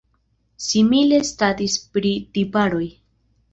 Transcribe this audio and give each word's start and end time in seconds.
Simile 0.67 1.19
statis 1.33 1.77
pri 1.93 2.15
tiparoj. 2.39 2.85